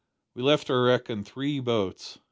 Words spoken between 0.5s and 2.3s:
our wreck in three boats.